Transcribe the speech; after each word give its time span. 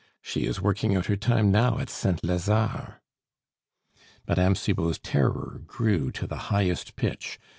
She 0.23 0.45
is 0.47 0.59
working 0.59 0.95
out 0.95 1.05
her 1.05 1.15
time 1.15 1.51
now 1.51 1.77
at 1.77 1.87
St. 1.87 2.19
Lazare." 2.23 2.95
Mme. 4.27 4.55
Cibot's 4.55 4.97
terror 4.97 5.61
grew 5.67 6.09
to 6.13 6.25
the 6.25 6.35
highest 6.49 6.95
pitch. 6.95 7.37